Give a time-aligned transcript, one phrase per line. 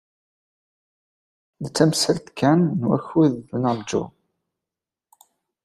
[1.63, 4.03] D tamsalt kan n wakud d unaṛju.